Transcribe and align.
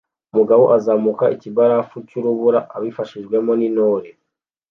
Umugabo 0.31 0.63
uzamuka 0.77 1.25
ikibarafu 1.35 1.95
cyurubura 2.07 2.59
abifashijwemo 2.75 3.51
nintore 3.59 4.09